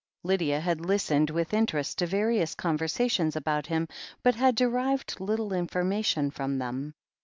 Lydia 0.23 0.59
had 0.59 0.81
listened 0.83 1.29
with 1.29 1.53
interest 1.53 1.99
to 1.99 2.07
various 2.07 2.55
conversations 2.55 3.35
about 3.35 3.67
him, 3.67 3.87
but 4.23 4.33
had 4.33 4.55
derived 4.55 5.19
little 5.19 5.51
informa 5.51 6.03
tion 6.03 6.31
from 6.31 6.57
them. 6.57 6.95